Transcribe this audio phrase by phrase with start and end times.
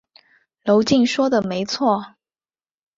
[0.63, 2.15] 娄敬说的没错。